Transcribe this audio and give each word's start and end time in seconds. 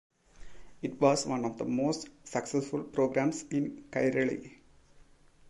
It 0.81 0.99
was 0.99 1.27
one 1.27 1.45
of 1.45 1.59
the 1.59 1.63
most 1.65 2.07
successful 2.23 2.83
programs 2.83 3.43
in 3.51 3.83
Kairali. 3.91 4.57